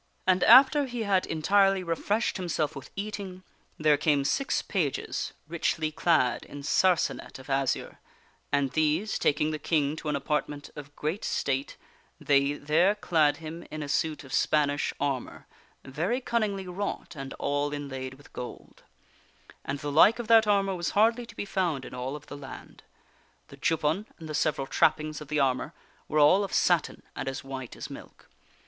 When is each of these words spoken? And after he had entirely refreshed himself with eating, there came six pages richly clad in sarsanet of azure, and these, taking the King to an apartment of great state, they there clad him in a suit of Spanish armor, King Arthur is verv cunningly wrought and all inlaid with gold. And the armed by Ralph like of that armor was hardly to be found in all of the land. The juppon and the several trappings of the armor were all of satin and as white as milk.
And 0.25 0.43
after 0.45 0.87
he 0.87 1.03
had 1.03 1.27
entirely 1.27 1.83
refreshed 1.83 2.37
himself 2.37 2.75
with 2.75 2.89
eating, 2.95 3.43
there 3.77 3.97
came 3.97 4.25
six 4.25 4.63
pages 4.63 5.33
richly 5.47 5.91
clad 5.91 6.41
in 6.45 6.63
sarsanet 6.63 7.37
of 7.37 7.51
azure, 7.51 7.99
and 8.51 8.71
these, 8.71 9.19
taking 9.19 9.51
the 9.51 9.59
King 9.59 9.95
to 9.97 10.09
an 10.09 10.15
apartment 10.15 10.71
of 10.75 10.95
great 10.95 11.23
state, 11.23 11.77
they 12.19 12.53
there 12.53 12.95
clad 12.95 13.37
him 13.37 13.63
in 13.69 13.83
a 13.83 13.87
suit 13.87 14.23
of 14.23 14.33
Spanish 14.33 14.91
armor, 14.99 15.45
King 15.83 15.91
Arthur 15.91 16.13
is 16.15 16.21
verv 16.21 16.25
cunningly 16.25 16.65
wrought 16.67 17.15
and 17.15 17.35
all 17.35 17.71
inlaid 17.71 18.15
with 18.15 18.33
gold. 18.33 18.81
And 19.63 19.77
the 19.77 19.85
armed 19.89 19.95
by 19.95 19.97
Ralph 19.97 19.97
like 20.07 20.17
of 20.17 20.27
that 20.29 20.47
armor 20.47 20.73
was 20.75 20.89
hardly 20.97 21.27
to 21.27 21.35
be 21.35 21.45
found 21.45 21.85
in 21.85 21.93
all 21.93 22.15
of 22.15 22.25
the 22.25 22.35
land. 22.35 22.81
The 23.49 23.57
juppon 23.57 24.07
and 24.17 24.27
the 24.27 24.33
several 24.33 24.65
trappings 24.65 25.21
of 25.21 25.27
the 25.27 25.39
armor 25.39 25.73
were 26.07 26.17
all 26.17 26.43
of 26.43 26.53
satin 26.55 27.03
and 27.15 27.27
as 27.27 27.43
white 27.43 27.75
as 27.75 27.91
milk. 27.91 28.27